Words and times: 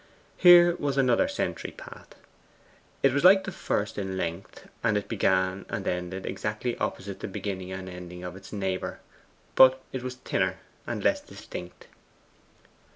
Here 0.35 0.75
was 0.77 0.97
another 0.97 1.27
sentry 1.27 1.69
path. 1.69 2.15
It 3.03 3.13
was 3.13 3.23
like 3.23 3.43
the 3.43 3.51
first 3.51 3.99
in 3.99 4.17
length, 4.17 4.67
and 4.83 4.97
it 4.97 5.07
began 5.07 5.63
and 5.69 5.87
ended 5.87 6.25
exactly 6.25 6.75
opposite 6.79 7.19
the 7.19 7.27
beginning 7.27 7.71
and 7.71 7.87
ending 7.87 8.23
of 8.23 8.35
its 8.35 8.51
neighbour, 8.51 8.99
but 9.53 9.79
it 9.91 10.01
was 10.01 10.15
thinner, 10.15 10.57
and 10.87 11.03
less 11.03 11.21
distinct. 11.21 11.85